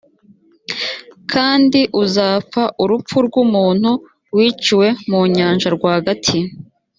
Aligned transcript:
kandi 1.31 1.79
uzapfa 2.01 2.63
urupfu 2.83 3.15
rw 3.25 3.35
umuntu 3.45 3.91
wiciwe 4.35 4.87
mu 5.09 5.21
nyanja 5.35 5.67
rwagati 5.75 6.39